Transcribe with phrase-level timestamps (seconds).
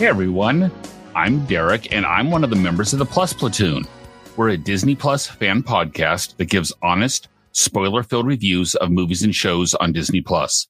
[0.00, 0.72] Hey everyone,
[1.14, 3.86] I'm Derek, and I'm one of the members of the Plus Platoon.
[4.34, 9.34] We're a Disney Plus fan podcast that gives honest, spoiler filled reviews of movies and
[9.34, 10.66] shows on Disney Plus.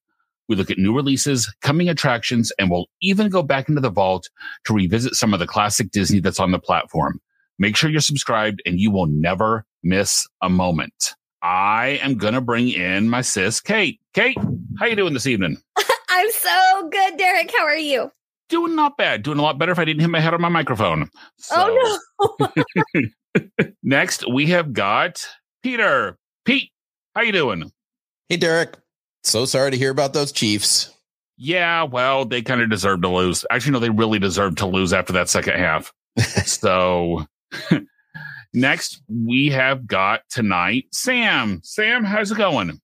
[0.49, 4.29] We look at new releases, coming attractions, and we'll even go back into the vault
[4.65, 7.21] to revisit some of the classic Disney that's on the platform.
[7.57, 11.15] Make sure you're subscribed and you will never miss a moment.
[11.41, 14.01] I am going to bring in my sis, Kate.
[14.13, 14.37] Kate,
[14.81, 15.57] how you doing this evening?
[16.09, 17.53] I'm so good, Derek.
[17.57, 18.11] How are you?
[18.51, 19.23] Doing not bad.
[19.23, 21.09] Doing a lot better if I didn't hit my head on my microphone.
[21.39, 22.99] So, Oh no.
[23.83, 25.27] next we have got
[25.63, 26.19] Peter.
[26.45, 26.71] Pete,
[27.15, 27.73] how you doing?
[28.29, 28.77] Hey, Derek.
[29.23, 30.95] So sorry to hear about those Chiefs.
[31.37, 33.47] Yeah, well, they kind of deserve to lose.
[33.51, 35.93] Actually, no, they really deserve to lose after that second half.
[36.45, 37.25] so
[38.53, 41.61] next we have got tonight Sam.
[41.63, 42.81] Sam, how's it going?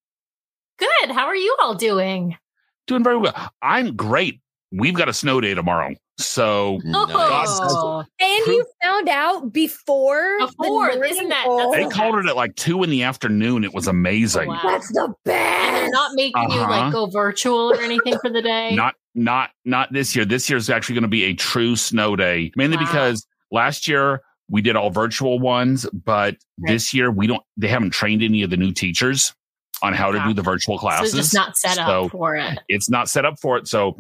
[0.79, 1.11] Good.
[1.11, 2.37] How are you all doing?
[2.87, 3.51] Doing very well.
[3.63, 4.41] I'm great.
[4.73, 5.95] We've got a snow day tomorrow.
[6.19, 10.37] So Oh, And you found out before.
[10.41, 11.71] the Before, Northern isn't that- Bowl?
[11.73, 13.65] they that's- called it at like two in the afternoon.
[13.65, 14.49] It was amazing.
[14.49, 14.61] Oh, wow.
[14.65, 15.93] That's the and they're best.
[15.93, 16.71] not making you Uh-huh.
[16.71, 18.75] like go virtual or anything for the day.
[18.75, 22.17] not not not this year this year is actually going to be a true snow
[22.17, 22.85] day mainly Wow.
[22.85, 26.73] because last year we did all virtual ones but Right.
[26.73, 29.35] this year we don't they haven't trained any of the new teachers
[29.83, 32.35] on how to do the virtual so classes it's just not set up So for
[32.37, 32.59] it.
[32.69, 33.69] it's not set up for it.
[33.69, 33.99] So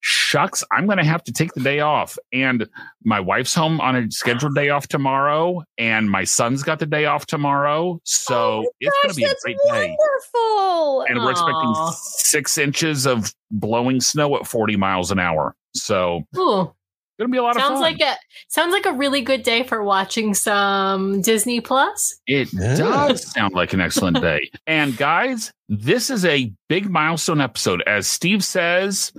[0.00, 2.16] shucks i'm going to have to take the day off.
[2.32, 2.66] And
[3.04, 7.04] my wife's home on a scheduled day off tomorrow and my son's got the day
[7.06, 8.00] off tomorrow.
[8.04, 9.96] So Oh it's going to be a great day.
[9.98, 11.02] wonderful.
[11.08, 11.74] and we're expecting
[12.14, 15.54] six inches of blowing snow at 40 miles an hour.
[15.74, 16.72] So Ooh,
[17.18, 17.80] gonna be a lot of sounds fun.
[17.82, 18.14] like a
[18.48, 22.18] sounds like a really good day for watching some Disney Plus.
[22.26, 22.76] it Yeah.
[22.76, 24.50] does sound like an excellent day.
[24.66, 27.82] And guys, this is a big milestone episode.
[27.86, 29.12] As Steve says,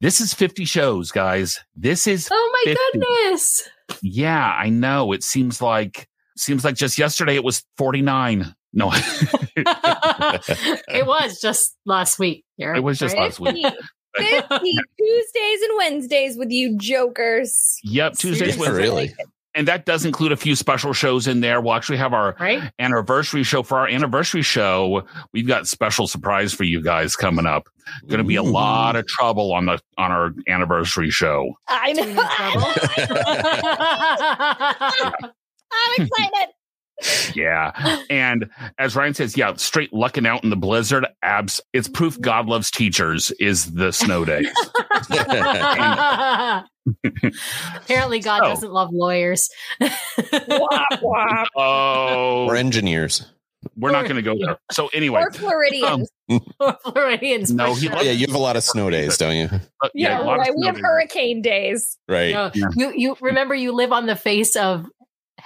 [0.00, 1.58] this is 50 shows, guys.
[1.74, 2.98] This is Oh my 50.
[2.98, 3.68] goodness!
[4.02, 5.12] yeah, I know.
[5.12, 6.06] It seems like
[6.36, 8.54] seems like just yesterday it was 49.
[8.74, 8.90] No,
[9.56, 12.44] it was just last week.
[12.60, 13.22] Eric, it was just right?
[13.22, 13.66] last week.
[14.16, 17.78] 50, 50 Tuesdays and Wednesdays with you jokers.
[17.84, 18.60] Yep, Tuesdays, Seriously.
[18.60, 18.82] Wednesdays.
[18.82, 19.14] really?
[19.56, 21.62] And that does include a few special shows in there.
[21.62, 22.70] We'll actually have our right.
[22.78, 23.62] anniversary show.
[23.62, 27.66] For our anniversary show, we've got special surprise for you guys coming up.
[28.06, 31.54] Going to be a lot of trouble on the on our anniversary show.
[31.68, 32.02] I know.
[35.72, 36.52] I'm excited.
[37.34, 38.00] Yeah.
[38.08, 38.48] And
[38.78, 41.06] as Ryan says, yeah, straight lucking out in the blizzard.
[41.22, 44.48] Abs it's proof God loves teachers is the snow days.
[47.76, 49.48] Apparently, God So- doesn't love lawyers.
[49.80, 51.48] Wop, wop.
[51.56, 53.26] Oh, Or engineers.
[53.76, 54.56] we're not going to go there.
[54.70, 56.10] So anyway, Or Floridians.
[56.84, 57.52] Floridians.
[57.52, 57.92] No, he sure.
[57.94, 59.48] loves- Yeah, you have a lot of snow days, don't you?
[59.82, 60.52] uh, yeah, a lot of right.
[60.56, 60.84] We have days.
[60.84, 61.98] hurricane days.
[62.08, 62.32] Right.
[62.32, 62.66] No, Yeah.
[62.74, 64.86] You you remember you live on the face of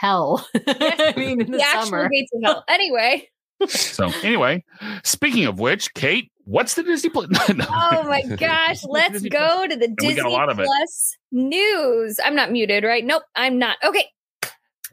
[0.00, 0.46] hell.
[0.66, 2.08] I mean, in the, The actual summer.
[2.08, 2.64] gates of hell.
[2.68, 3.28] Anyway.
[3.68, 4.64] So anyway,
[5.04, 7.28] speaking of which, Kate, what's the Disney Plus?
[7.54, 7.66] no.
[7.68, 8.82] Oh my gosh.
[8.88, 10.64] Let's Disney go to the we got a Disney lot of it.
[10.64, 12.18] Plus news.
[12.24, 13.04] I'm not muted, right?
[13.04, 13.76] Nope, I'm not.
[13.84, 14.06] Okay.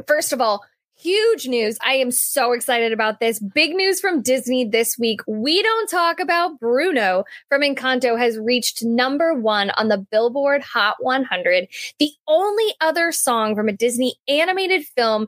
[0.05, 0.65] First of all,
[0.97, 1.77] huge news.
[1.85, 3.39] I am so excited about this.
[3.39, 5.21] Big news from Disney this week.
[5.27, 10.95] We don't talk about Bruno from Encanto has reached number one on the Billboard Hot
[10.99, 11.67] 100.
[11.99, 15.27] The only other song from a Disney animated film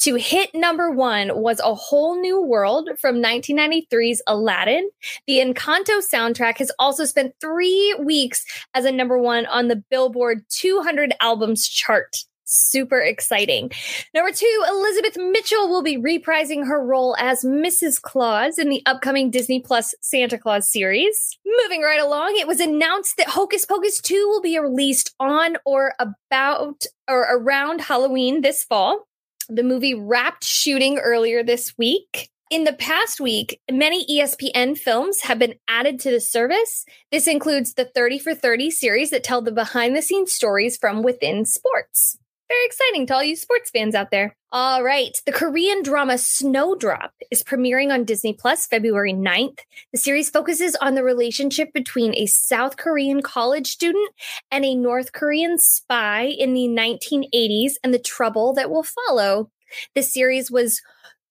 [0.00, 4.88] to hit number one was A Whole New World from 1993's Aladdin.
[5.26, 8.44] The Encanto soundtrack has also spent three weeks
[8.74, 12.24] as a number one on the Billboard 200 albums chart.
[12.52, 13.70] Super exciting.
[14.12, 18.02] Number two, Elizabeth Mitchell will be reprising her role as Mrs.
[18.02, 21.38] Claus in the upcoming Disney Plus Santa Claus series.
[21.62, 25.94] Moving right along, it was announced that Hocus Pocus 2 will be released on or
[26.00, 29.06] about or around Halloween this fall.
[29.48, 32.30] The movie wrapped shooting earlier this week.
[32.50, 36.84] In the past week, many ESPN films have been added to the service.
[37.12, 41.04] This includes the 30 for 30 series that tell the behind the scenes stories from
[41.04, 42.18] within sports.
[42.50, 44.36] Very exciting to all you sports fans out there.
[44.50, 45.16] All right.
[45.24, 49.60] The Korean drama Snowdrop is premiering on Disney Plus February 9th.
[49.92, 54.10] The series focuses on the relationship between a South Korean college student
[54.50, 59.50] and a North Korean spy in the 1980s and the trouble that will follow.
[59.94, 60.82] The series was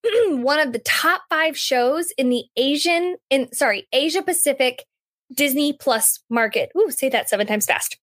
[0.29, 4.85] one of the top five shows in the Asian, in sorry, Asia Pacific
[5.33, 6.71] Disney Plus market.
[6.77, 7.97] Ooh, say that seven times fast.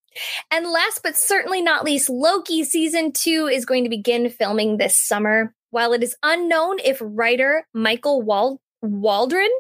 [0.51, 4.99] And last but certainly not least, Loki season two is going to begin filming this
[4.99, 5.55] summer.
[5.71, 9.51] While it is unknown if writer Michael Wald- Waldron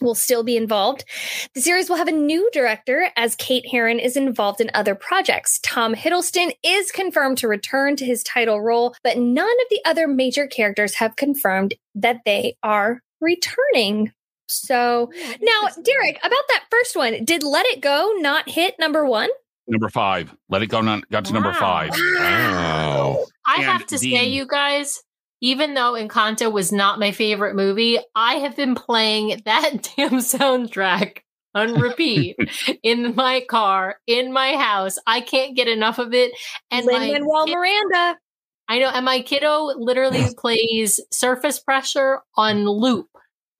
[0.00, 1.04] will still be involved,
[1.54, 5.58] the series will have a new director as Kate Herron is involved in other projects.
[5.62, 10.06] Tom Hiddleston is confirmed to return to his title role, but none of the other
[10.06, 14.12] major characters have confirmed that they are returning.
[14.48, 19.30] So now, Derek, about that first one, did Let It Go not hit number one?
[19.68, 20.34] Number five.
[20.48, 20.80] Let it go.
[20.80, 21.90] Not got to number five.
[21.90, 23.24] Wow.
[23.46, 25.02] I And have to the- say, you guys,
[25.40, 31.18] even though Encanto was not my favorite movie, I have been playing that damn soundtrack
[31.54, 32.36] on repeat
[32.82, 34.98] in my car, in my house.
[35.06, 36.32] I can't get enough of it.
[36.70, 38.16] And Lin Manuel kid- Miranda.
[38.68, 43.06] I know, and my kiddo literally plays Surface Pressure on loop.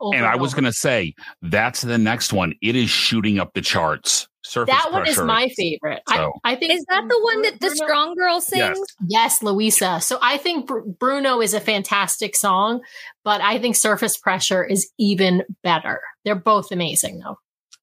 [0.00, 2.54] over And I was going to say that's the next one.
[2.60, 4.26] It is shooting up the charts.
[4.46, 6.02] Surface That one is my favorite.
[6.08, 8.78] So- I, I think Is that the one that the Bruno- strong girl sings?
[8.78, 8.96] Yes.
[9.08, 10.00] Yes, Louisa.
[10.00, 12.80] So I think Br- Bruno is a fantastic song,
[13.24, 16.00] but I think Surface Pressure is even better.
[16.24, 17.38] They're both amazing, though.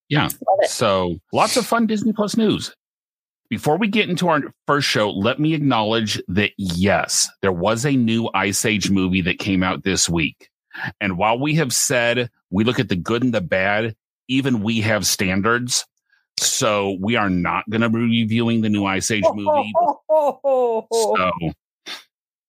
[0.10, 0.30] Yeah.
[0.68, 2.74] So lots of fun Disney Plus news.
[3.50, 7.92] Before we get into our first show, let me acknowledge that yes, there was a
[7.95, 10.50] new Ice Age movie that came out this week.
[11.00, 13.95] And while we have said we look at the good and the bad,
[14.27, 15.86] even we have standards.
[16.39, 19.74] So we are not going to be reviewing the new Ice Age movie.
[20.09, 21.31] So,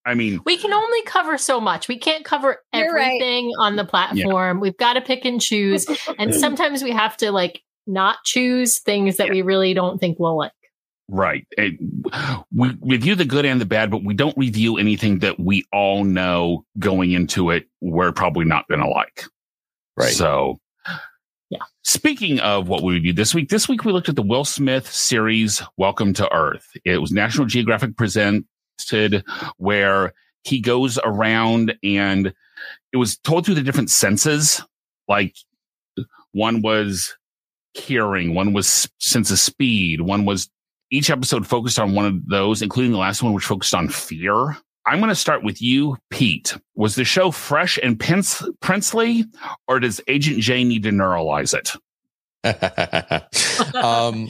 [0.06, 1.88] I mean, We can only cover so much.
[1.88, 3.06] We can't cover You're right.
[3.06, 4.60] everything on the platform.
[4.60, 5.86] We've got to pick and choose.
[6.18, 10.36] And sometimes we have to like not choose things that we really don't think we'll
[10.36, 10.52] like.
[11.08, 11.46] Right.
[11.52, 11.78] It-
[12.54, 16.04] we review the good and the bad, but we don't review anything that we all
[16.04, 19.24] know going into it we're probably not going to like.
[19.96, 20.12] Right.
[20.12, 20.58] So,
[21.50, 21.58] Yeah.
[21.82, 24.90] Speaking of what we reviewed this week, this week we looked at the Will Smith
[24.90, 26.66] series, Welcome to Earth.
[26.84, 28.44] It was National Geographic presented
[29.58, 30.12] where
[30.42, 32.32] he goes around and
[32.92, 34.62] it was told through the different senses.
[35.06, 35.36] Like
[36.32, 37.16] one was
[37.74, 40.50] hearing, one was sense of speed, one was
[40.90, 44.56] each episode focused on one of those, including the last one, which focused on fear.
[44.86, 46.56] I'm going to start with you, Pete.
[46.74, 49.24] Was the show fresh and prince- princely,
[49.66, 51.72] or does Agent J need to neuralize it?
[53.74, 54.28] um,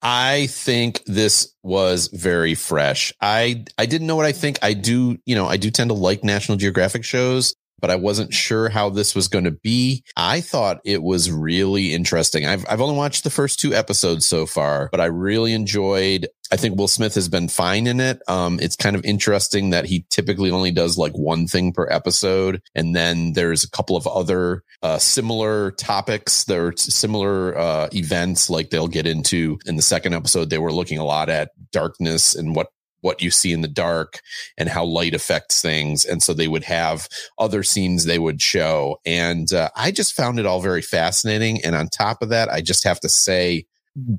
[0.00, 3.12] I think this was very fresh.
[3.20, 4.58] I I didn't know what I think.
[4.62, 8.32] I do, you know, I do tend to like National Geographic shows, but I wasn't
[8.32, 10.04] sure how this was going to be.
[10.16, 12.46] I thought it was really interesting.
[12.46, 16.28] I've I've only watched the first two episodes so far, but I really enjoyed.
[16.54, 18.22] I think Will Smith has been fine in it.
[18.28, 22.62] Um, it's kind of interesting that he typically only does like one thing per episode,
[22.76, 26.44] and then there's a couple of other uh, similar topics.
[26.44, 30.48] There are similar uh, events, like they'll get into in the second episode.
[30.48, 32.68] They were looking a lot at darkness and what
[33.00, 34.20] what you see in the dark
[34.56, 36.04] and how light affects things.
[36.04, 39.00] And so they would have other scenes they would show.
[39.04, 41.62] And uh, I just found it all very fascinating.
[41.64, 43.66] And on top of that, I just have to say,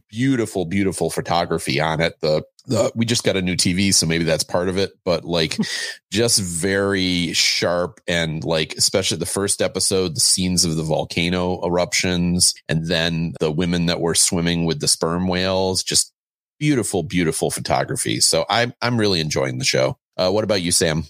[0.09, 2.19] beautiful, beautiful photography on it.
[2.21, 5.25] The, the, we just got a new TV, so maybe that's part of it, but
[5.25, 5.57] like
[6.11, 12.53] just very sharp and like, especially the first episode, the scenes of the volcano eruptions
[12.67, 16.13] and then the women that were swimming with the sperm whales, just
[16.59, 18.19] beautiful, beautiful photography.
[18.19, 19.97] So I'm, I'm really enjoying the show.
[20.17, 21.03] Uh, what about you, Sam?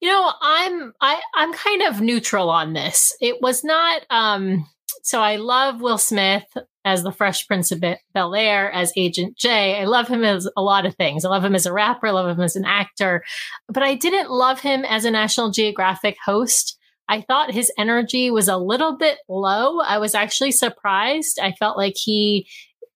[0.00, 3.16] You know, I'm I I'm kind of neutral on this.
[3.20, 4.66] It was not um
[5.04, 6.44] so I love Will Smith
[6.84, 7.82] as the Fresh Prince of
[8.14, 9.80] Bel Air as Agent J.
[9.80, 11.24] I love him as a lot of things.
[11.24, 13.24] I love him as a rapper, I love him as an actor,
[13.68, 16.78] but I didn't love him as a National Geographic host.
[17.08, 19.80] I thought his energy was a little bit low.
[19.80, 21.38] I was actually surprised.
[21.40, 22.48] I felt like he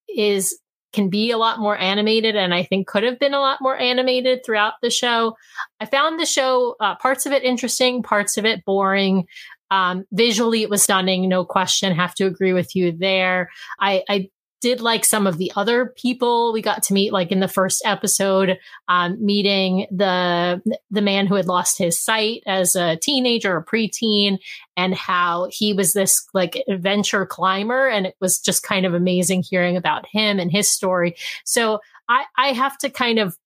[0.09, 0.59] is
[0.93, 3.77] can be a lot more animated and I think could have been a lot more
[3.77, 5.37] animated throughout the show.
[5.79, 9.27] I found the show uh, parts of it interesting, parts of it boring.
[9.71, 11.95] Um, visually, it was stunning, no question.
[11.95, 13.51] Have to agree with you there.
[13.81, 14.31] I, I
[14.63, 17.83] did like some of the other people we got to meet, like in the first
[17.85, 18.59] episode,
[18.89, 24.39] um, meeting the the man who had lost his sight as a teenager or preteen,
[24.77, 29.43] and how he was this like adventure climber, and it was just kind of amazing
[29.43, 31.17] hearing about him and his story.
[31.45, 33.37] So I, I have to kind of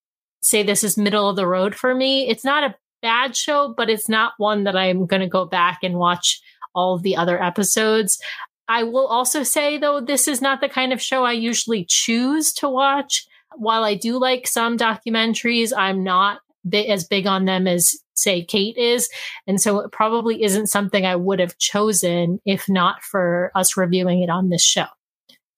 [0.43, 2.29] say this is middle of the road for me.
[2.29, 5.81] It's not a bad show, but it's not one that I'm going to go back
[5.83, 6.41] and watch
[6.75, 8.21] all the other episodes.
[8.69, 12.53] I will also say, though, this is not the kind of show I usually choose
[12.55, 13.27] to watch.
[13.57, 16.39] While I do like some documentaries, I'm not
[16.73, 19.09] as big on them as, say, Kate is.
[19.47, 24.23] And so it probably isn't something I would have chosen if not for us reviewing
[24.23, 24.87] it on this show.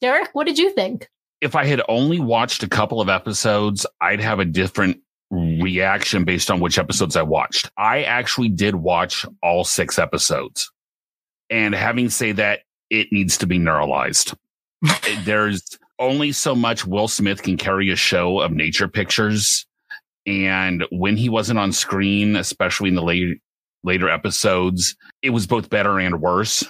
[0.01, 1.09] Derek, what did you think?
[1.41, 5.01] If I had only watched a couple of episodes, I'd have a different
[5.33, 7.71] reaction based on which episodes I watched.
[7.77, 10.71] I actually did watch all six episodes.
[11.51, 12.61] And having said that,
[12.91, 14.37] it needs to be neuralized.
[15.25, 19.67] There's only so much Will Smith can carry a show of nature pictures.
[20.27, 23.39] And when he wasn't on screen, especially in the late,
[23.83, 26.65] later episodes, it was both better and worse.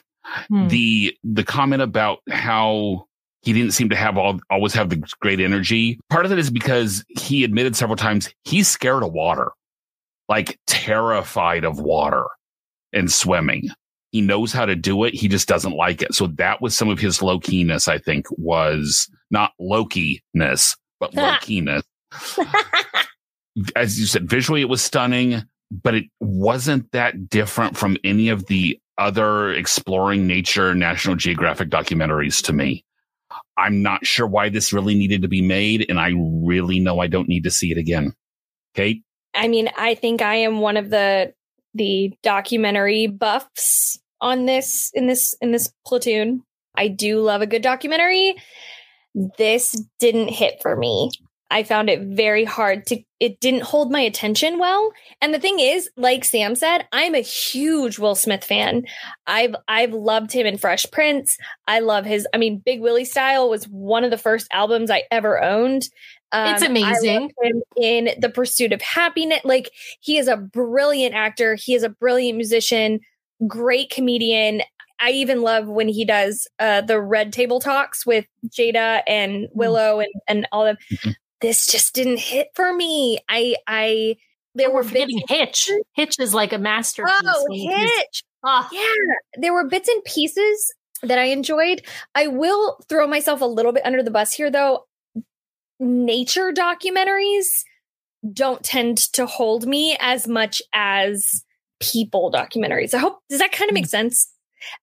[0.48, 0.68] Hmm.
[0.68, 3.06] The the comment about how
[3.42, 5.98] he didn't seem to have all always have the great energy.
[6.08, 9.50] Part of it is because he admitted several times he's scared of water,
[10.28, 12.24] like terrified of water
[12.92, 13.68] and swimming.
[14.12, 15.14] He knows how to do it.
[15.14, 16.14] He just doesn't like it.
[16.14, 21.14] So that was some of his low keyness, I think, was not low keyness, but
[21.14, 21.82] low keyness.
[23.74, 28.46] As you said, visually it was stunning, but it wasn't that different from any of
[28.46, 32.84] the other exploring nature National Geographic documentaries to me.
[33.56, 37.06] I'm not sure why this really needed to be made, and I really know I
[37.06, 38.14] don't need to see it again.
[38.74, 39.02] Kate?
[39.34, 41.32] I mean, I think I am one of the
[41.74, 46.42] the documentary buffs on this in this in this platoon.
[46.74, 48.34] I do love a good documentary.
[49.36, 51.10] This didn't hit for me.
[51.52, 54.92] I found it very hard to it didn't hold my attention well.
[55.20, 58.84] And the thing is, like Sam said, I'm a huge Will Smith fan.
[59.26, 61.36] I've I've loved him in Fresh Prince.
[61.68, 65.04] I love his I mean Big Willie Style was one of the first albums I
[65.10, 65.88] ever owned.
[66.32, 67.30] Um, it's amazing.
[67.76, 69.40] in The Pursuit of Happiness.
[69.44, 71.54] Like he is a brilliant actor.
[71.54, 73.00] He is a brilliant musician
[73.46, 74.62] great comedian.
[75.00, 79.58] I even love when he does uh, the red table talks with Jada and mm-hmm.
[79.58, 81.14] Willow and, and all of them.
[81.42, 83.18] This just didn't hit for me.
[83.28, 84.16] I I
[84.54, 85.70] there oh, were forgetting Hitch.
[85.94, 87.12] Hitch is like a masterpiece.
[87.24, 88.22] Oh, Hitch.
[88.44, 88.68] Oh.
[88.72, 90.72] Yeah, there were bits and pieces
[91.02, 91.82] that I enjoyed.
[92.14, 94.86] I will throw myself a little bit under the bus here, though.
[95.80, 97.46] Nature documentaries
[98.32, 101.44] don't tend to hold me as much as
[101.80, 102.94] people documentaries.
[102.94, 103.90] I hope does that kind of make mm.
[103.90, 104.32] sense?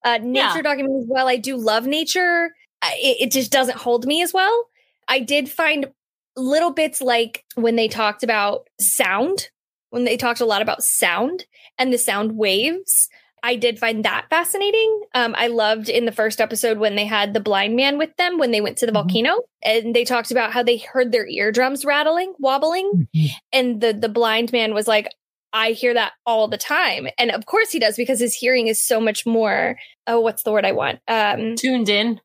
[0.03, 0.61] Uh, nature yeah.
[0.61, 1.07] documentaries.
[1.07, 2.49] While I do love nature,
[2.83, 4.65] it, it just doesn't hold me as well.
[5.07, 5.87] I did find
[6.35, 9.49] little bits like when they talked about sound,
[9.89, 11.45] when they talked a lot about sound
[11.77, 13.09] and the sound waves.
[13.41, 15.01] I did find that fascinating.
[15.15, 18.37] Um, I loved in the first episode when they had the blind man with them
[18.37, 19.07] when they went to the mm-hmm.
[19.07, 23.27] volcano, and they talked about how they heard their eardrums rattling, wobbling, mm-hmm.
[23.53, 25.07] and the the blind man was like,
[25.53, 27.07] I hear that all the time.
[27.17, 30.51] And of course he does because his hearing is so much more oh what's the
[30.51, 30.99] word I want?
[31.07, 32.19] Um tuned in.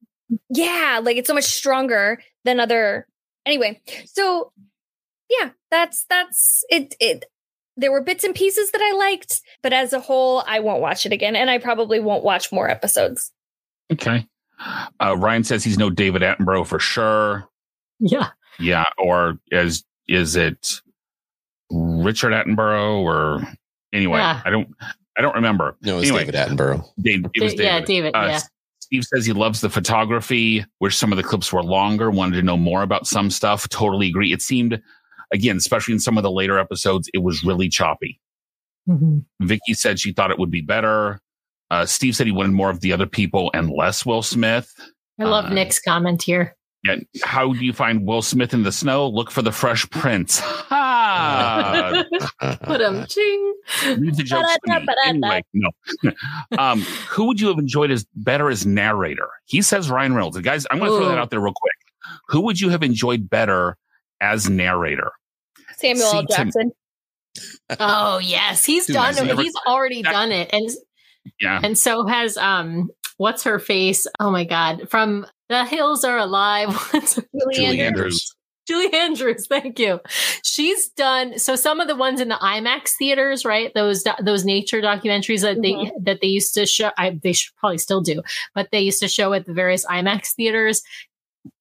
[0.50, 3.06] Yeah, like it's so much stronger than other
[3.46, 4.52] Anyway, so
[5.28, 7.24] yeah, that's that's it it
[7.76, 11.06] there were bits and pieces that I liked, but as a whole I won't watch
[11.06, 13.32] it again and I probably won't watch more episodes.
[13.92, 14.26] Okay.
[15.00, 17.48] Uh, Ryan says he's no David Attenborough for sure.
[17.98, 18.30] Yeah.
[18.58, 20.80] Yeah, or as is it
[21.70, 23.42] Richard Attenborough or
[23.92, 24.40] anyway, yeah.
[24.44, 24.68] I don't
[25.18, 25.76] I don't remember.
[25.82, 26.88] No, it's anyway, David Attenborough.
[27.00, 27.64] Dave, it was David.
[27.64, 28.14] Yeah, David.
[28.14, 28.40] Uh, yeah.
[28.94, 30.64] Steve says he loves the photography.
[30.80, 32.12] Wish some of the clips were longer.
[32.12, 33.68] Wanted to know more about some stuff.
[33.68, 34.32] Totally agree.
[34.32, 34.80] It seemed,
[35.32, 38.20] again, especially in some of the later episodes, it was really choppy.
[38.88, 39.18] Mm-hmm.
[39.40, 41.20] Vicky said she thought it would be better.
[41.72, 44.72] Uh, Steve said he wanted more of the other people and less Will Smith.
[45.18, 46.54] I love uh, Nick's comment here.
[46.84, 46.96] Yeah.
[47.24, 49.08] How do you find Will Smith in the snow?
[49.08, 50.40] Look for the Fresh Prince.
[51.14, 52.04] Ha!
[52.62, 53.54] Put him ching.
[53.86, 54.56] Leave the jokes
[55.06, 55.70] anyway, no.
[56.58, 59.28] um, who would you have enjoyed as better as narrator?
[59.44, 60.38] He says Ryan Reynolds.
[60.38, 61.74] Guys, I'm going to throw that out there real quick.
[62.28, 63.76] Who would you have enjoyed better
[64.20, 65.12] as narrator?
[65.76, 66.22] Samuel L.
[66.24, 66.72] Jackson.
[67.80, 69.28] oh yes, he's Dude, done.
[69.28, 69.38] it.
[69.38, 70.70] he's already that, done it, and
[71.40, 74.06] yeah, and so has um, what's her face?
[74.20, 76.68] Oh my god, from the hills are alive.
[76.92, 77.80] Julie, Julie Andrews.
[77.80, 78.36] Andrews.
[78.68, 80.00] Julie Andrews, thank you.
[80.42, 83.72] She's done so some of the ones in the IMAX theaters, right?
[83.74, 85.84] Those those nature documentaries that mm-hmm.
[85.84, 86.90] they that they used to show.
[86.96, 88.22] I, they should probably still do,
[88.54, 90.82] but they used to show at the various IMAX theaters.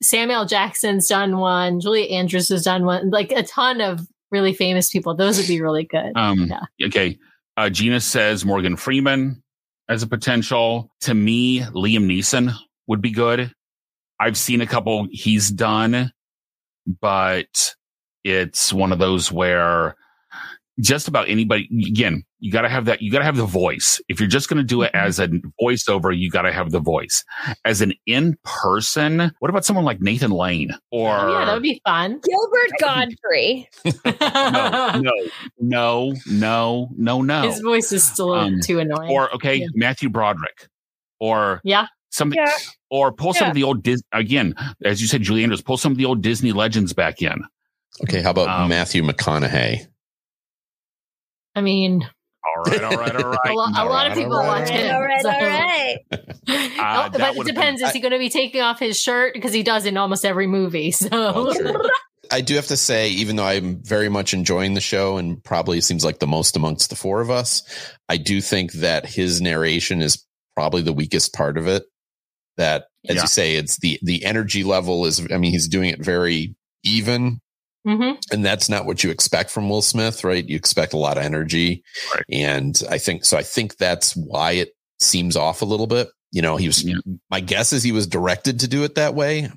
[0.01, 1.79] Samuel Jackson's done one.
[1.79, 3.09] Julie Andrews has done one.
[3.09, 5.13] Like a ton of really famous people.
[5.15, 6.13] Those would be really good.
[6.15, 6.87] Um, yeah.
[6.87, 7.17] Okay.
[7.57, 9.43] Uh, Gina says Morgan Freeman
[9.89, 10.89] as a potential.
[11.01, 12.53] To me, Liam Neeson
[12.87, 13.53] would be good.
[14.19, 16.11] I've seen a couple he's done,
[17.01, 17.75] but
[18.25, 19.95] It's one of those where
[20.79, 24.01] just about anybody, again, you got to have that, you got to have the voice.
[24.07, 25.03] If you're just going to do it Mhm.
[25.03, 25.27] as a
[25.61, 27.23] voiceover, you got to have the voice.
[27.65, 31.63] As an in person, what about someone like Nathan Lane or Oh, yeah, that would
[31.63, 32.21] be fun.
[32.23, 33.67] Gilbert Gottfried.
[34.05, 35.13] no, no,
[35.59, 37.41] no, no, no, no.
[37.43, 39.11] His voice is still Um, too annoying.
[39.11, 39.67] Or okay, Yeah.
[39.75, 40.69] Matthew Broderick,
[41.19, 42.51] or yeah, something, Yeah.
[42.89, 44.53] or pull some of the old Dis- again,
[44.83, 47.43] as you said, Julie Andrews, pull some of the old Disney legends back in.
[48.03, 49.85] Okay, how about Um, Matthew McConaughey?
[51.55, 52.07] I mean,
[52.45, 53.39] All right, all right, all right.
[53.51, 54.79] a, lo- a all lot of people all watch right.
[54.79, 54.95] him.
[54.95, 55.97] all right, so- all right.
[56.45, 57.81] Uh, Oh, that but it depends.
[57.81, 60.25] been- is he going to be taking off his shirt because he does in almost
[60.25, 60.91] every movie?
[60.91, 61.89] So Oh.
[62.31, 65.79] I do have to say, even though I'm very much enjoying the show and probably
[65.81, 67.63] seems like the most amongst the four of us,
[68.09, 71.83] I do think that his narration is probably the weakest part of it.
[72.57, 73.21] That, as Yeah.
[73.23, 75.19] you say, it's the the energy level is.
[75.31, 77.39] I mean, he's doing it very even,
[77.87, 78.17] Mhm.
[78.31, 80.47] and that's not what you expect from Will Smith, right?
[80.47, 81.83] You expect a lot of energy,
[82.13, 82.23] Right.
[82.29, 83.37] and I think so.
[83.37, 86.09] I think that's why it seems off a little bit.
[86.31, 86.83] You know, he was.
[86.83, 86.95] Yeah.
[87.29, 89.49] My guess is he was directed to do it that way.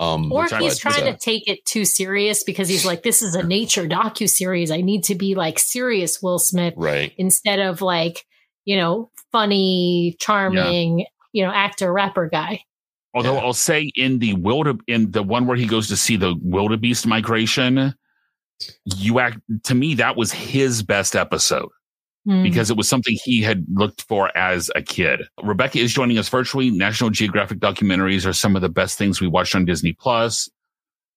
[0.00, 3.04] Um, or Which I- he's trying uh, to take it too serious because he's like,
[3.04, 4.72] this is a nature docu series.
[4.72, 7.12] I need to be like serious Will Smith right.
[7.16, 8.24] instead of like,
[8.64, 12.60] you know, funny, charming, you know, actor rapper guy.
[13.12, 13.40] Although Yeah.
[13.40, 17.06] I'll say in the wilde in the one where he goes to see the wildebeest
[17.06, 17.92] migration,
[18.86, 21.68] you act to me that was his best episode
[22.26, 22.42] Hmm.
[22.42, 25.22] because it was something he had looked for as a kid.
[25.42, 26.70] Rebecca is joining us virtually.
[26.70, 30.48] National Geographic documentaries are some of the best things we watched on Disney Plus.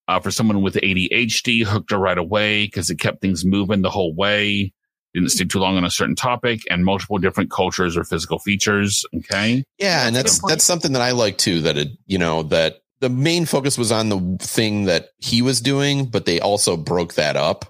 [0.08, 3.90] Uh, for someone with ADHD, hooked her right away because it kept things moving the
[3.90, 4.72] whole way.
[5.14, 9.04] Didn't stay too long on a certain topic and multiple different cultures or physical features.
[9.16, 9.64] Okay.
[9.78, 10.50] Yeah, and That's that's good point.
[10.52, 11.62] that's something that I like too.
[11.62, 15.60] That it, you know, that the main focus was on the thing that he was
[15.60, 17.64] doing, but they also broke that up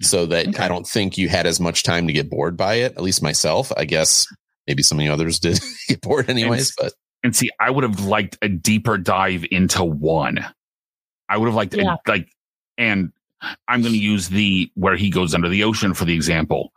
[0.00, 0.62] so that Okay.
[0.62, 2.92] I don't think you had as much time to get bored by it.
[2.96, 4.26] At least myself, I guess.
[4.66, 8.00] Maybe some of the others did get bored anyways, but And see, I would have
[8.04, 10.44] liked a deeper dive into one.
[11.28, 11.94] I would have liked Yeah.
[12.04, 12.28] a, like,
[12.76, 13.12] and
[13.68, 16.72] I'm going to use the where he goes under the ocean for the example.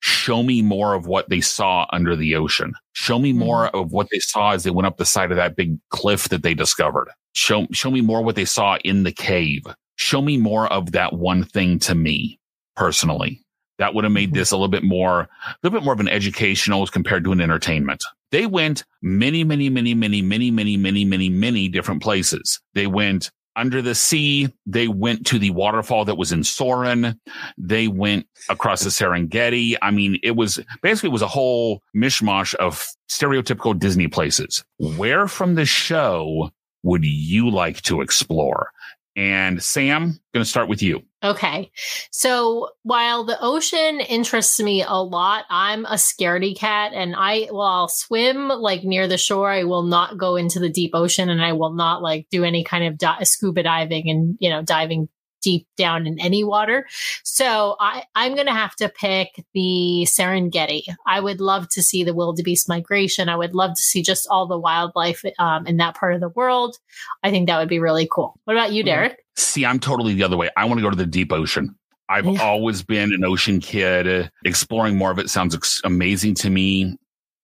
[0.00, 2.74] Show me more of what they saw under the ocean.
[2.92, 5.56] Show me more of what they saw as they went up the side of that
[5.56, 7.08] big cliff that they discovered.
[7.32, 9.62] Show, show me more what they saw in the cave.
[9.96, 12.38] Show me more of that one thing to me
[12.76, 13.40] personally.
[13.78, 14.34] That would have made Mhm.
[14.34, 17.32] this a little bit more, a little bit more of an educational as compared to
[17.32, 18.04] an entertainment.
[18.30, 22.60] They went many, many, many, many, many, many, many, many, many different places.
[22.74, 24.52] They went under the sea.
[24.66, 27.20] They went to the waterfall that was in Soren.
[27.58, 29.76] They went across the Serengeti.
[29.82, 34.64] I mean, it was basically it was a whole mishmash of stereotypical Disney places.
[34.78, 36.50] Where from the show
[36.82, 38.70] would you like to explore?
[39.16, 41.02] And Sam, going to start with you.
[41.22, 41.70] Okay.
[42.10, 47.62] So while the ocean interests me a lot, I'm a scaredy cat and I, well,
[47.62, 49.50] I'll swim like near the shore.
[49.50, 52.64] I will not go into the deep ocean and I will not like do any
[52.64, 55.08] kind of di- scuba diving and, you know, diving
[55.44, 56.86] deep down in any water.
[57.22, 60.82] So I, I'm going to have to pick the Serengeti.
[61.06, 63.28] I would love to see the wildebeest migration.
[63.28, 66.30] I would love to see just all the wildlife um, in that part of the
[66.30, 66.76] world.
[67.22, 68.40] I think that would be really cool.
[68.44, 68.86] What about you, Mhm.
[68.86, 69.24] Derek?
[69.36, 70.48] See, I'm totally the other way.
[70.56, 71.74] I want to go to the deep ocean.
[72.08, 72.42] I've Yeah.
[72.42, 74.30] always been an ocean kid.
[74.44, 76.96] Exploring more of it sounds ex- amazing to me.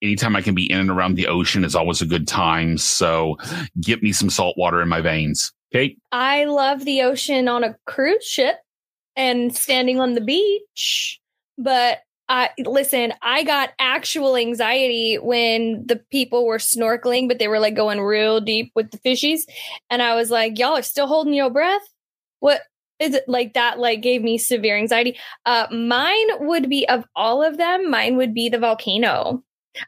[0.03, 2.79] Anytime I can be in and around the ocean is always a good time.
[2.79, 3.37] So
[3.81, 5.53] get me some salt water in my veins.
[5.73, 5.99] Kate?
[6.13, 8.57] I love the ocean on a cruise ship
[9.17, 11.21] and standing on the beach.
[11.59, 17.59] But I listen, I got actual anxiety when the people were snorkeling, but they were
[17.59, 19.43] like going real deep with the fishies.
[19.91, 21.83] And I was like, y'all are still holding your breath?
[22.39, 22.63] What
[23.01, 23.79] is it like that?
[23.79, 25.19] Like gave me severe anxiety.
[25.45, 29.43] Uh mine would be of all of them, mine would be the volcano.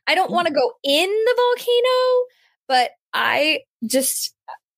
[0.07, 2.25] I don't want to go in the volcano,
[2.69, 4.35] but I just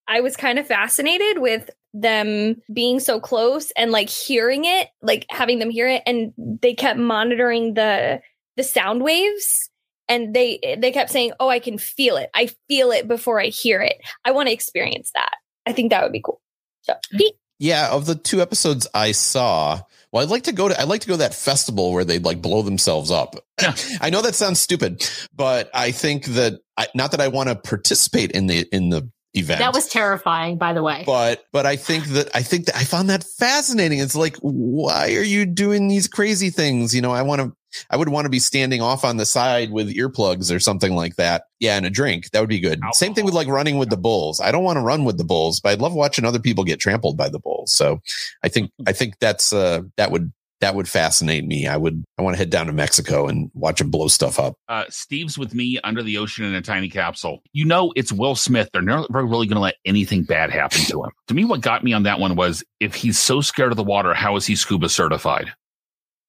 [0.09, 5.27] I was kind of fascinated with them being so close and like hearing it, like
[5.31, 8.21] having them hear it and they kept monitoring the
[8.57, 9.71] the sound waves
[10.09, 12.31] and they they kept saying, "Oh, I can feel it.
[12.35, 13.97] I feel it before I hear it.
[14.25, 15.35] I want to experience that."
[15.67, 16.41] I think that would be cool.
[16.83, 17.19] So, mm.
[17.19, 19.81] Pete, yeah, of the two episodes I saw,
[20.13, 22.19] well, I'd like to go to I'd like to go to that festival where they
[22.19, 23.37] like blow themselves up.
[23.61, 23.75] Yeah.
[24.01, 27.55] I know that sounds stupid, but I think that I, not that I want to
[27.55, 29.59] participate in the in the event.
[29.59, 31.03] That was terrifying, by the way.
[31.07, 33.99] but but I think that I think that I found that fascinating.
[33.99, 36.95] It's like, why are you doing these crazy things?
[36.95, 37.53] You know, I want to
[37.91, 41.17] I would want to be standing off on the side with earplugs or something like
[41.17, 41.45] that.
[41.59, 42.31] Yeah, and a drink.
[42.31, 42.81] That would be good.
[42.93, 44.41] Same thing with like running with the bulls.
[44.41, 46.81] I don't want to run with the bulls, but I'd love watching other people get
[46.81, 47.73] trampled by the bulls.
[47.73, 48.01] So
[48.43, 50.33] I think I think that's uh that would
[50.65, 51.67] that would fascinate me.
[51.67, 54.55] I would I want to head down to Mexico and watch them blow stuff up.
[54.67, 57.43] Uh, Steve's with me under the ocean in a tiny capsule.
[57.53, 58.71] You know, it's Will Smith.
[58.73, 61.11] They're never really going to let anything bad happen to him.
[61.29, 63.85] To me, what got me on that one was if he's so scared of the
[63.85, 65.53] water, how is he scuba certified?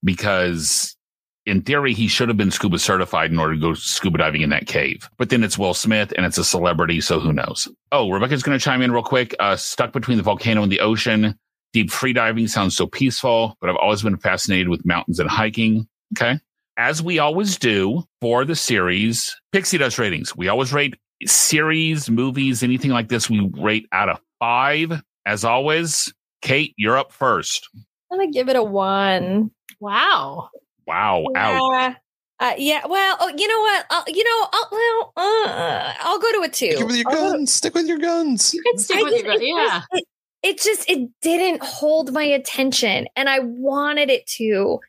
[0.04, 0.98] Because
[1.46, 4.50] in theory, he should have been scuba certified in order to go scuba diving in
[4.50, 5.10] that cave.
[5.18, 7.70] But then it's Will Smith and it's a celebrity, so who knows?
[7.94, 9.34] Oh, Rebecca's going to chime in real quick.
[9.40, 11.40] Uh, stuck between the volcano and the ocean.
[11.76, 15.86] Deep free diving sounds so peaceful, but I've always been fascinated with mountains and hiking.
[16.18, 16.40] Okay.
[16.78, 20.34] As we always do for the series, Pixie Dust ratings.
[20.38, 23.30] We always rate series, movies, anything like this.
[23.30, 25.02] We rate out of five.
[25.26, 27.68] As always, Kate, you're up first.
[28.10, 29.52] I'm gonna give it a one.
[29.82, 30.48] Wow.
[30.88, 31.26] Wow.
[31.36, 31.72] Out.
[31.74, 31.96] Yeah.
[32.40, 32.86] Uh, yeah.
[32.88, 33.86] Well, oh, you know what?
[33.90, 36.72] I'll, you know, I'll, well, uh, I'll go to a two.
[36.72, 37.52] Stick with your I'll go to- guns.
[37.52, 38.54] Stick with your guns.
[38.54, 39.82] You can stick I with your it yeah.
[39.92, 40.06] It,
[40.46, 44.80] it just it didn't hold my attention, and I wanted it to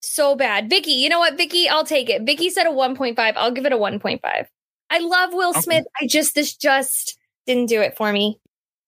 [0.00, 0.70] so bad.
[0.70, 1.68] Vicky, you know what, Vicky?
[1.68, 2.22] I'll take it.
[2.22, 3.34] Vicky said a one point five.
[3.36, 4.48] I'll give it a one point five.
[4.88, 5.60] I love Will Okay.
[5.60, 5.84] Smith.
[6.00, 8.40] I just this just didn't do it for me.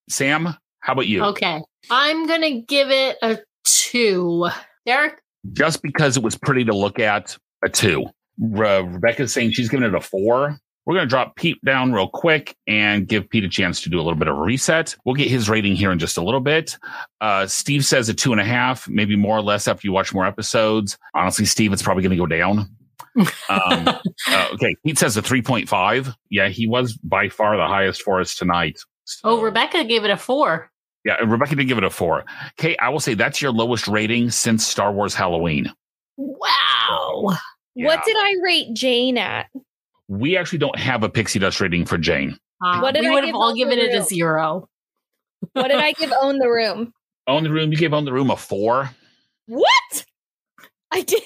[0.08, 1.22] Sam, how about you?
[1.22, 1.60] Okay.
[1.90, 4.48] I'm gonna give it a two.
[4.86, 5.20] Derek?
[5.52, 8.06] Just because it was pretty to look at, a two.
[8.38, 10.58] Re- Rebecca's saying she's giving it a four.
[10.86, 13.96] We're going to drop Pete down real quick and give Pete a chance to do
[13.96, 14.94] a little bit of a reset.
[15.04, 16.78] We'll get his rating here in just a little bit.
[17.20, 20.14] Uh, Steve says a two and a half, maybe more or less after you watch
[20.14, 20.96] more episodes.
[21.14, 22.70] Honestly, Steve, it's probably going to go down.
[23.16, 23.28] Um,
[24.28, 26.14] uh, okay, Pete says a 3.5.
[26.30, 28.78] Yeah, he was by far the highest for us tonight.
[29.24, 30.70] Oh, Rebecca gave it a four.
[31.04, 32.24] Yeah, Rebecca did give it a four.
[32.58, 35.72] Okay, I will say that's your lowest rating since Star Wars Halloween.
[36.16, 37.36] Wow.
[37.76, 37.86] Yeah.
[37.86, 39.46] What did I rate Jane at?
[40.08, 42.36] We actually don't have a pixie dust rating for Jane.
[42.64, 44.04] Uh, What did we I would give have all Own the given it a Room?
[44.06, 44.68] zero.
[45.52, 46.92] What did I give Own the Room?
[47.26, 48.88] Own the room, you gave Own the Room a four.
[49.46, 50.04] What?
[50.92, 51.22] I did?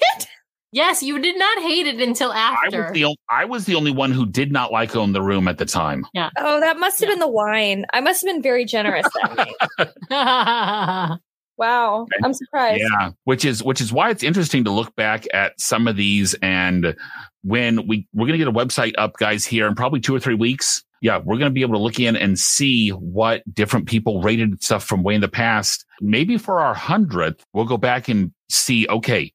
[0.73, 2.57] Yes, you did not hate it until after.
[2.63, 2.83] I after.
[2.85, 5.47] was the only, I was the only one who did not like Own the Room
[5.47, 6.05] at the time.
[6.13, 6.29] Yeah.
[6.37, 7.85] Oh, that must have been the wine.
[7.93, 11.19] I must have been very generous that night.
[11.57, 12.07] Wow.
[12.23, 12.81] I'm surprised.
[12.81, 16.33] Yeah, which is which is why it's interesting to look back at some of these
[16.41, 16.95] and
[17.43, 20.19] when we we're going to get a website up guys here in probably 2 or
[20.19, 20.83] 3 weeks.
[21.01, 24.61] Yeah, we're going to be able to look in and see what different people rated
[24.63, 25.83] stuff from way in the past.
[25.99, 29.33] Maybe for our 100th, we'll go back and see okay,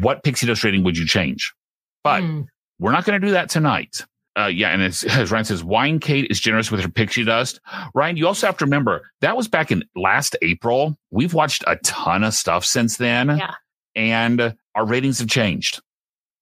[0.00, 1.52] what pixie dust rating would you change?
[2.02, 2.42] But Hmm.
[2.78, 4.04] we're not going to do that tonight.
[4.38, 7.58] Uh, yeah, and as, as Ryan says, Wine Kate is generous with her pixie dust.
[7.94, 10.96] Ryan, you also have to remember that was back in last April.
[11.10, 13.54] We've watched a ton of stuff since then, Yeah.
[13.94, 15.80] and our ratings have changed.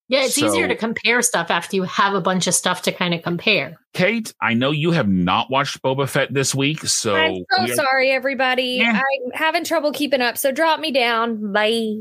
[0.09, 3.15] Yeah, it's easier to compare stuff after you have a bunch of stuff to kind
[3.15, 3.79] of compare.
[3.95, 7.75] Kate, I know you have not watched Boba Fett this week, so I'm so are-
[7.75, 8.79] sorry, everybody.
[8.83, 9.01] Yeah.
[9.01, 10.37] I'm having trouble keeping up.
[10.37, 11.53] So drop me down.
[11.53, 11.95] Bye.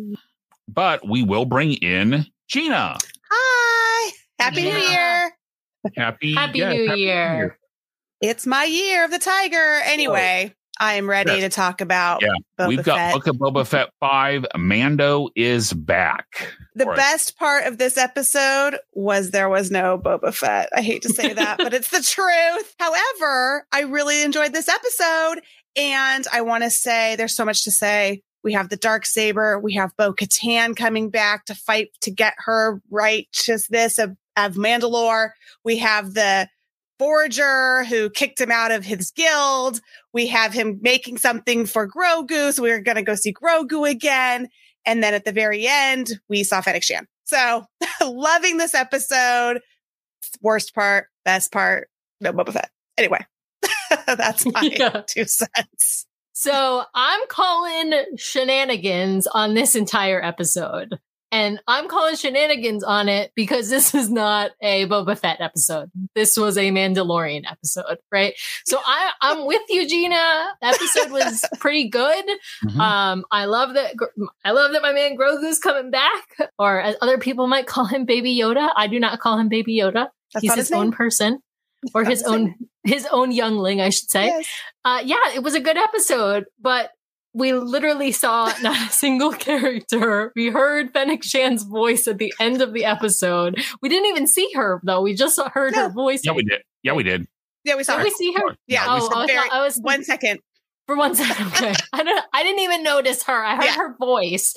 [0.67, 2.97] but we will bring in Gina.
[3.31, 4.11] Hi.
[4.39, 5.31] Happy New Year.
[5.95, 7.57] Happy Happy yeah, New Happy Year.
[8.21, 9.81] It's my year of the tiger.
[9.85, 11.41] Anyway, I am ready Yes.
[11.41, 13.13] to talk about Yeah, Boba We've got Fett.
[13.13, 14.45] Book of Boba Fett five.
[14.57, 16.49] Mando is back.
[16.75, 16.97] The us.
[16.97, 20.69] best part of this episode was there was no Boba Fett.
[20.75, 22.75] I hate to say that, but it's the truth.
[22.79, 25.41] However, I really enjoyed this episode.
[25.75, 28.21] And I want to say there's so much to say.
[28.43, 29.57] We have the dark saber.
[29.59, 35.29] We have Bo Katan coming back to fight to get her righteousness of, of Mandalore.
[35.63, 36.49] We have the
[36.99, 39.79] forager who kicked him out of his guild.
[40.13, 42.53] We have him making something for Grogu.
[42.53, 44.47] So we're going to go see Grogu again.
[44.85, 47.07] And then at the very end, we saw Fennec Shand.
[47.25, 47.65] So
[48.01, 49.59] loving this episode.
[50.41, 51.89] Worst part, best part,
[52.21, 52.69] no Boba Fett.
[52.97, 53.25] Anyway,
[54.07, 55.01] that's my Yeah.
[55.07, 56.05] two cents.
[56.33, 60.97] So I'm calling shenanigans on this entire episode.
[61.33, 65.89] And I'm calling shenanigans on it because this is not a Boba Fett episode.
[66.13, 68.35] This was a Mandalorian episode, right?
[68.65, 70.45] So I, I'm with you, Gina.
[70.61, 72.23] The episode was pretty good.
[72.65, 72.79] Mhm.
[72.79, 73.95] Um, I love that.
[74.45, 78.05] I love that my man Grogu's coming back, or as other people might call him
[78.05, 78.69] Baby Yoda.
[78.75, 80.09] I do not call him Baby Yoda.
[80.35, 80.91] That's He's his own name.
[80.91, 81.39] person,
[81.95, 84.27] or his his own his own youngling, I should say.
[84.27, 84.47] Yes.
[84.85, 86.91] Uh, yeah, it was a good episode, but
[87.33, 90.31] we literally saw not a single character.
[90.35, 93.61] We heard Fennec Shand's voice at the end of the episode.
[93.81, 95.01] We didn't even see her though.
[95.01, 96.21] We just saw- heard her voice.
[96.23, 96.61] yeah, we did.
[96.83, 97.27] Yeah, we did.
[97.65, 98.03] Yeah, we saw Did her.
[98.05, 98.55] we see her?
[98.67, 100.39] Yeah, Oh, we saw I, very- thought- I was one second.
[100.85, 101.47] for one second.
[101.47, 102.25] Okay, I don't.
[102.33, 103.43] I didn't even notice her.
[103.43, 103.75] I heard Yeah.
[103.77, 104.53] her voice,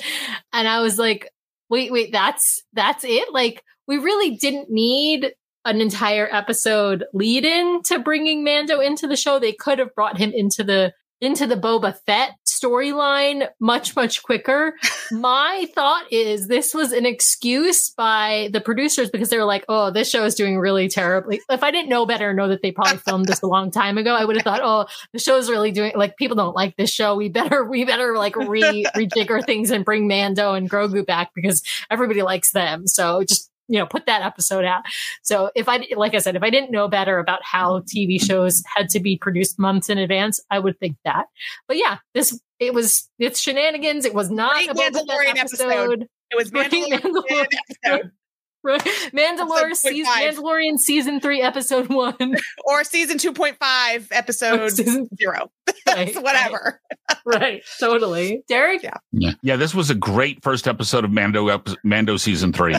[0.52, 1.30] and I was like,
[1.70, 3.32] wait, wait, that's that's it?
[3.32, 5.32] Like we really didn't need
[5.64, 9.38] an entire episode lead in to bringing Mando into the show.
[9.38, 14.74] They could have brought him into the into the Boba Fett storyline much, much quicker.
[15.10, 19.90] My thought is this was an excuse by the producers because they were like, oh,
[19.90, 21.40] this show is doing really terribly.
[21.48, 24.14] If I didn't know better, know that they probably filmed this a long time ago,
[24.14, 26.90] I would have thought, oh, the show is really doing like people don't like this
[26.90, 27.16] show.
[27.16, 31.62] We better, we better like re rejigger things and bring Mando and Grogu back because
[31.90, 32.86] everybody likes them.
[32.86, 34.82] So just you know, put that episode out.
[35.22, 38.62] So if I, like I said, if I didn't know better about how TV shows
[38.74, 41.26] had to be produced months in advance, I would think that.
[41.68, 44.04] But yeah, this, it was, it's shenanigans.
[44.04, 45.70] It was not a Mandalorian episode.
[45.70, 46.08] episode.
[46.30, 47.46] It was Mandalorian, Mandalorian
[47.84, 48.10] episode.
[48.66, 48.82] Right.
[49.12, 52.16] Mandalorian season, Mandalorian season three, episode one.
[52.64, 55.50] or season 2.5, episode Season- zero.
[55.86, 56.80] right, Whatever.
[57.24, 57.62] Right.
[57.78, 58.42] Totally.
[58.48, 58.82] Derek?
[58.82, 58.94] Yeah.
[59.12, 59.56] Yeah, yeah.
[59.56, 62.74] This was a great first episode of Mando epi- Mando season three.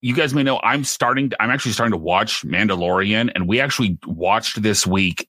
[0.00, 1.30] you guys may know I'm starting.
[1.30, 5.28] To, I'm actually starting to watch Mandalorian, and we actually watched this week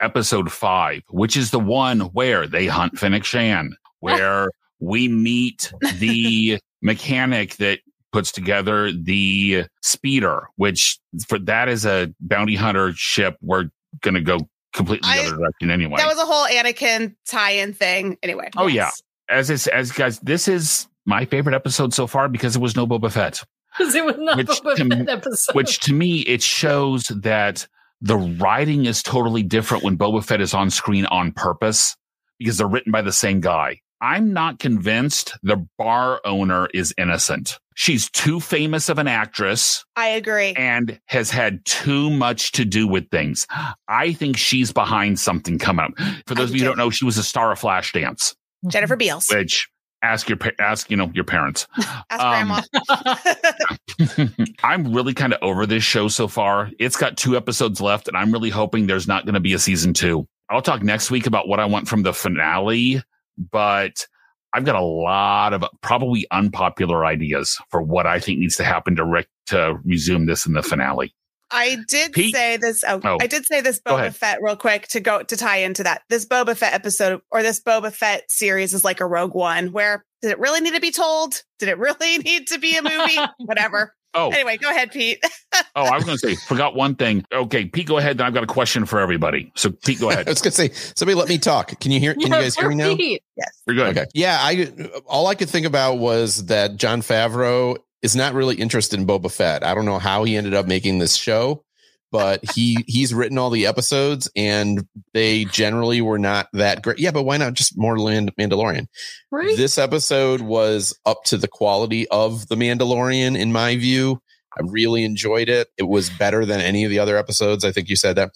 [0.00, 6.58] episode five, which is the one where they hunt Fennec Shand, where we meet the
[6.82, 7.80] mechanic that
[8.12, 13.36] puts together the speeder, which for that is a bounty hunter ship.
[13.40, 13.70] We're
[14.00, 14.38] going to go
[14.72, 15.96] completely the other direction anyway.
[15.98, 18.18] That was a whole Anakin tie-in thing.
[18.22, 18.50] Anyway.
[18.56, 18.90] Oh, yeah.
[19.28, 22.86] As it's, as guys, this is my favorite episode so far because it was no
[22.86, 23.42] Boba Fett,
[23.78, 25.54] Because it was not Which Boba to me- Fett episode.
[25.54, 27.66] which to me it shows that
[28.00, 31.96] the writing is totally different when Boba Fett is on screen on purpose
[32.38, 33.80] because they're written by the same guy.
[34.00, 37.58] I'm not convinced the bar owner is innocent.
[37.74, 40.54] She's too famous of an actress I agree.
[40.56, 43.46] and has had too much to do with things.
[43.88, 45.92] I think she's behind something coming up.
[46.26, 48.34] For those of you who don't know, she was a star of Flashdance,
[48.68, 49.28] Jennifer Beals.
[49.30, 49.68] which
[50.02, 51.66] ask your ask you know your parents.
[52.10, 54.28] Ask um, grandma.
[54.62, 56.70] I'm really kind of over this show so far.
[56.78, 59.58] It's got two episodes left, and I'm really hoping there's not going to be a
[59.58, 60.26] season two.
[60.48, 63.02] I'll talk next week about what I want from the finale,
[63.50, 64.06] but
[64.52, 68.96] I've got a lot of probably unpopular ideas for what I think needs to happen
[68.96, 71.14] to Rick to resume this in the finale.
[71.52, 72.32] I did Pete?
[72.34, 72.84] say this.
[72.86, 73.18] Oh, Oh.
[73.20, 74.14] I did say this Boba.
[74.14, 76.02] Fett real quick to go to tie into that.
[76.08, 79.72] This Boba Fett episode or this Boba Fett series is like a Rogue One.
[79.72, 81.42] Where did it really need to be told?
[81.58, 83.18] Did it really need to be a movie?
[83.38, 83.94] Whatever.
[84.14, 85.22] Oh, Anyway, go ahead, Pete.
[85.76, 87.24] oh, I was going to say, forgot one thing.
[87.32, 88.18] Okay, Pete, go ahead.
[88.18, 89.52] Then I've got a question for everybody.
[89.54, 90.26] So, Pete, go I ahead.
[90.28, 91.78] was gonna say, somebody let me talk.
[91.80, 92.14] Can you hear?
[92.14, 92.96] Can you guys hear me now?
[92.96, 93.22] Pete.
[93.66, 93.96] You're good.
[93.96, 94.06] Okay.
[94.14, 94.72] Yeah, I
[95.06, 99.30] all I could think about was that Jon Favreau is not really interested in Boba
[99.30, 99.62] Fett.
[99.62, 101.64] I don't know how he ended up making this show,
[102.10, 106.98] but he he's written all the episodes and they generally were not that great.
[106.98, 108.86] Yeah, but why not just more Land- Mandalorian?
[109.30, 109.56] Right?
[109.56, 114.20] This episode was up to the quality of the Mandalorian in my view.
[114.58, 115.68] I really enjoyed it.
[115.78, 117.64] It was better than any of the other episodes.
[117.64, 118.30] I think you said that.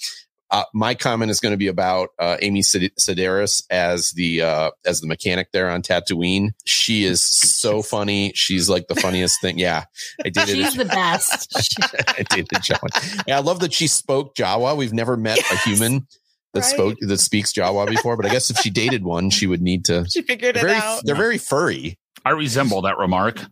[0.55, 4.71] Uh, my comment is going to be about uh, Amy Sed- Sedaris as the uh,
[4.87, 6.51] as the mechanic there on Tatooine.
[6.65, 8.31] She is so funny.
[8.37, 9.59] She's like the funniest thing.
[9.59, 9.85] Yeah,
[10.25, 10.55] I dated.
[10.57, 11.53] She's the best.
[12.09, 13.25] I dated Jawa.
[13.27, 14.77] Yeah, I love that she spoke Jawa.
[14.77, 16.07] We've never met a human
[16.53, 16.65] that Right.
[16.71, 19.87] spoke that speaks Jawa before, but I guess if she dated one, she would need
[19.87, 20.07] to.
[20.09, 21.01] she figured it very, out.
[21.05, 21.99] they're very furry.
[22.25, 23.39] I resemble that remark.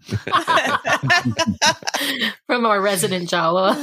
[2.47, 3.75] From our resident Jawa.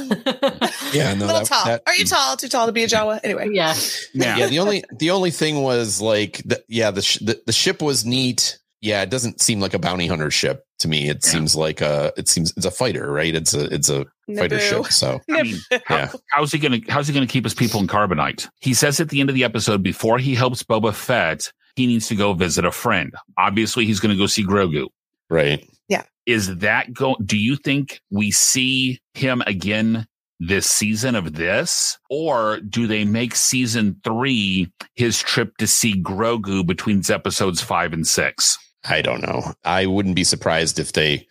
[0.92, 1.64] Yeah, a no, little that- tall.
[1.66, 2.36] that- Are you tall?
[2.36, 3.20] Too tall to be a Jawa?
[3.22, 3.50] Anyway.
[3.52, 3.74] yeah.
[4.12, 4.36] Yeah.
[4.38, 7.80] yeah the only the only thing was like the, yeah the, sh- the the ship
[7.80, 11.30] was neat yeah it doesn't seem like a bounty hunter ship to me it Yeah.
[11.30, 14.04] seems like a it seems it's a fighter right it's a it's a
[14.36, 16.12] fighter ship so I mean, how, Yeah.
[16.30, 18.48] how's he gonna how's he gonna keep his people in carbonite?
[18.60, 22.08] He says at the end of the episode before he helps Boba Fett, he needs
[22.08, 23.12] to go visit a friend.
[23.38, 24.86] Obviously, he's gonna go see Grogu.
[25.28, 26.02] right Yeah.
[26.26, 27.16] Is that go?
[27.24, 30.06] Do you think we see him again
[30.38, 36.66] this season of this, or do they make season three his trip to see Grogu
[36.66, 38.58] between episodes five and six?
[38.84, 41.26] i don't know i wouldn't be surprised if they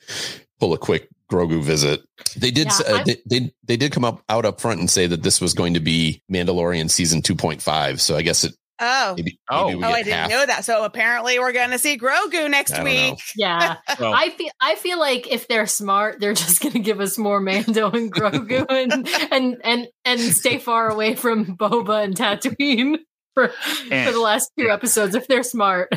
[0.60, 2.02] pull a quick grogu visit
[2.38, 5.08] they did Yeah, uh, they, they they did come up out up front and say
[5.08, 9.14] that this was going to be mandalorian season 2.5 so i guess it Oh.
[9.18, 9.66] maybe, Oh.
[9.68, 10.30] maybe we Oh, I didn't half.
[10.30, 10.66] know that.
[10.66, 13.12] So apparently we're going to see Grogu next week.
[13.14, 13.18] know.
[13.36, 13.78] Yeah.
[14.00, 17.40] Well, I feel I feel like if they're smart, they're just gonna give us more
[17.42, 22.98] Mando and Grogu and and and, and stay far away from Boba and Tatooine
[23.34, 23.52] for
[23.92, 25.90] And- for the last two episodes if they're smart.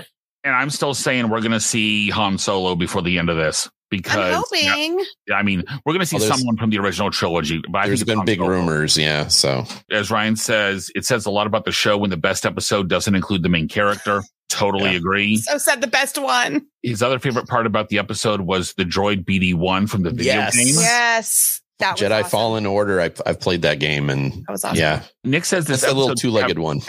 [0.45, 3.99] and I'm still saying we're gonna see Han Solo before the end of this I'm
[3.99, 5.05] because hoping.
[5.35, 8.01] I mean, we're going to see there's- someone from the original trilogy, but I there's
[8.03, 11.65] think been big Han rumors yeah so As Ryan says, it says a lot about
[11.65, 14.23] the show when the best episode doesn't include the main character.
[14.49, 14.97] Totally Yeah.
[14.99, 15.37] agree.
[15.39, 16.67] So said the best one.
[16.83, 20.57] His other favorite part about the episode was the droid BD1 from the video Yes.
[20.57, 20.75] game.
[20.75, 21.61] Yes.
[21.79, 22.31] That Jedi awesome.
[22.31, 23.01] Fallen Order.
[23.01, 24.77] I've, I've played that game and That was awesome.
[24.79, 26.81] yeah, Nick says this it's a little two legged one.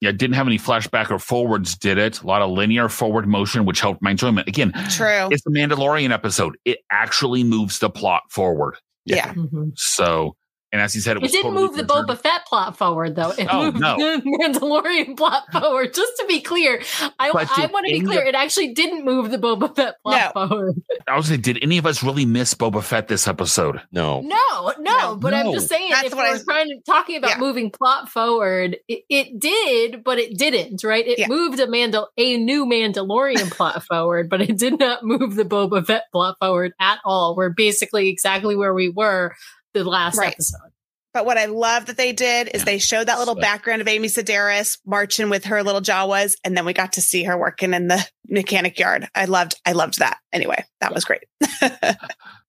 [0.00, 2.22] Yeah, didn't have any flashback or forwards, did it?
[2.22, 4.48] A lot of linear forward motion, which helped my enjoyment.
[4.48, 5.28] Again, True.
[5.30, 6.56] it's the Mandalorian episode.
[6.64, 8.76] It actually moves the plot forward.
[9.04, 9.34] yeah.
[9.34, 9.72] Mhm.
[9.76, 10.36] So,
[10.72, 12.08] and as he said, it It was didn't totally move the deserved.
[12.08, 13.30] Boba Fett plot forward, though.
[13.30, 13.96] It Oh, moved no.
[13.96, 15.92] the Mandalorian plot forward.
[15.94, 16.80] Just to be clear,
[17.18, 18.22] I, I want to be clear.
[18.22, 20.74] of- It actually didn't move the Boba Fett plot forward.
[21.08, 23.80] I was like, did any of us really miss Boba Fett this episode?
[23.92, 25.16] No, No, no, No.
[25.16, 27.38] but I'm just saying, That's if what we're I- trying to talking about Yeah.
[27.38, 31.06] moving plot forward, it, it did, but it didn't, right?
[31.06, 31.28] It Yeah.
[31.28, 35.84] moved a Mandal a new Mandalorian plot forward, but it did not move the Boba
[35.86, 37.34] Fett plot forward at all.
[37.36, 39.34] We're basically exactly where we were
[39.74, 40.32] the last Right.
[40.32, 40.70] episode.
[41.12, 42.64] But what I love that they did is Yeah.
[42.66, 46.56] they showed that little So- background of Amy Sedaris marching with her little Jawas, and
[46.56, 49.08] then we got to see her working in the mechanic yard.
[49.14, 50.18] I loved, I loved that.
[50.32, 51.22] Anyway, that was great.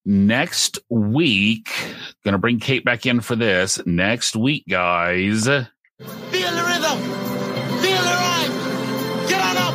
[0.06, 1.70] Next week,
[2.26, 3.80] gonna bring Kate back in for this.
[3.86, 5.68] Next week, guys, Feel
[6.00, 7.00] the rhythm.
[7.82, 8.52] Feel the rhyme.
[9.28, 9.74] Get on up.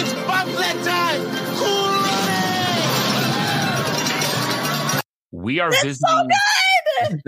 [0.00, 1.22] It's bobsled time.
[1.56, 1.88] Cool
[4.90, 5.02] running.
[5.30, 6.28] we are visiting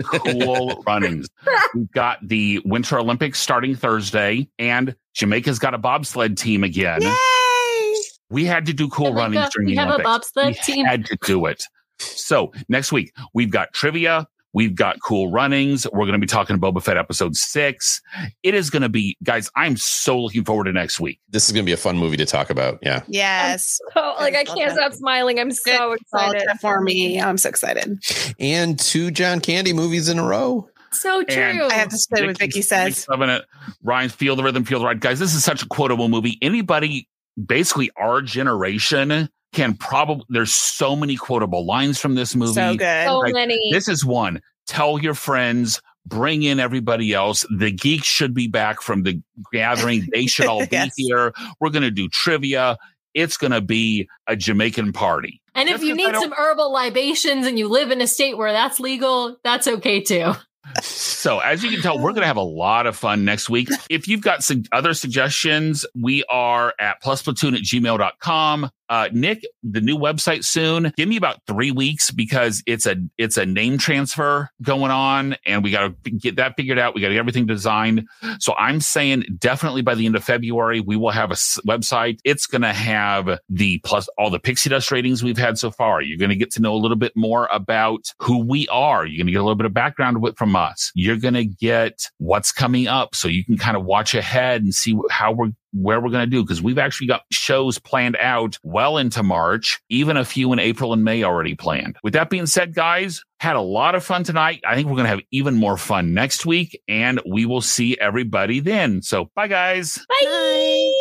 [0.03, 1.27] cool runnings.
[1.75, 7.01] We've got the Winter Olympics starting Thursday, and Jamaica's got a bobsled team again.
[7.01, 7.93] Yay!
[8.29, 10.85] We had to do cool Jamaica, runnings during we the have a bobsled we team.
[10.85, 11.63] had to do it.
[11.99, 14.27] So next week we've got trivia.
[14.53, 15.87] We've got cool runnings.
[15.91, 18.01] We're going to be talking Boba Fett episode six.
[18.43, 19.49] It is going to be, guys.
[19.55, 21.19] I'm so looking forward to next week.
[21.29, 22.77] this is going to be a fun movie to talk about.
[22.83, 23.01] Yeah.
[23.07, 23.79] Yes.
[23.93, 24.75] So, like, I love can't that.
[24.75, 25.39] stop smiling.
[25.39, 26.47] I'm so Good excited.
[26.47, 27.19] call for me.
[27.19, 27.99] I'm so excited.
[28.39, 30.69] And two John Candy movies in a row.
[30.91, 31.41] So true.
[31.41, 33.07] And I have to say what Vicky says.
[33.09, 33.43] Loving it.
[33.81, 34.99] Ryan, feel the rhythm, feel the ride.
[34.99, 36.37] Guys, this is such a quotable movie.
[36.41, 37.09] Anybody,
[37.43, 42.53] basically our generation, can probably, there's so many quotable lines from this movie.
[42.53, 43.05] So good.
[43.07, 43.59] so like, many.
[43.71, 44.41] This is one.
[44.67, 47.45] Tell your friends, bring in everybody else.
[47.55, 50.07] The geeks should be back from the gathering.
[50.13, 50.93] They should all be Yes.
[50.97, 51.33] here.
[51.59, 52.77] We're going to do trivia.
[53.13, 55.41] It's going to be a Jamaican party.
[55.53, 58.07] And if Just you 'cause I need some herbal libations and you live in a
[58.07, 60.33] state where that's legal, that's okay too.
[60.81, 63.69] So, as you can tell, we're going to have a lot of fun next week.
[63.89, 68.69] If you've got some other suggestions, we are at plusplatoon at gmail.com.
[68.89, 70.91] Uh, Nick, the new website soon.
[70.97, 75.63] Give me about three weeks because it's a it's a name transfer going on, and
[75.63, 76.93] we got to get that figured out.
[76.93, 78.07] We got everything designed.
[78.39, 82.19] So I'm saying definitely by the end of February we will have a website.
[82.23, 86.01] It's going to have the plus all the pixie dust ratings we've had so far.
[86.01, 89.05] You're going to get to know a little bit more about who we are.
[89.05, 90.91] You're going to get a little bit of background from us.
[90.93, 94.73] You're going to get what's coming up, so you can kind of watch ahead and
[94.73, 98.57] see how we're where we're going to do because we've actually got shows planned out
[98.63, 101.97] well into March, even a few in April and May already planned.
[102.03, 104.61] With that being said, guys, had a lot of fun tonight.
[104.65, 107.97] I think we're going to have even more fun next week, and we will see
[107.99, 109.01] everybody then.
[109.01, 109.99] So, bye, guys.
[110.07, 110.93] Bye.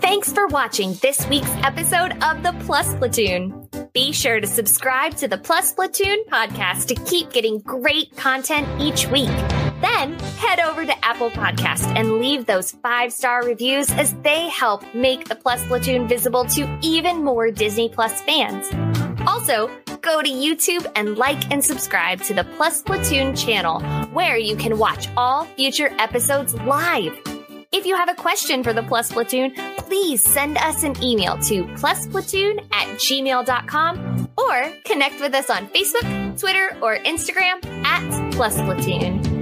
[0.00, 3.68] Thanks for watching this week's episode of the Plus Platoon.
[3.92, 9.08] Be sure to subscribe to the Plus Platoon podcast to keep getting great content each
[9.08, 9.28] week.
[9.82, 14.82] Then head over to Apple Podcast and leave those five star reviews as they help
[14.94, 18.70] make the Plus Platoon visible to even more Disney Plus fans.
[19.26, 19.68] Also,
[20.00, 23.80] go to YouTube and like and subscribe to the Plus Platoon channel,
[24.12, 27.18] where you can watch all future episodes live.
[27.72, 31.64] If you have a question for the Plus Platoon, please send us an email to
[31.64, 39.41] plusplatoon at gmail.com or connect with us on Facebook, Twitter, or Instagram at Plus Platoon.